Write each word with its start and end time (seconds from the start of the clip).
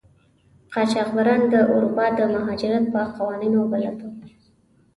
قاچاقبران 0.73 1.41
د 1.53 1.55
اروپا 1.73 2.05
د 2.17 2.19
مهاجرت 2.33 2.83
په 2.93 3.01
قوانینو 3.17 3.59
بلد 3.71 3.97
وو. 4.03 4.11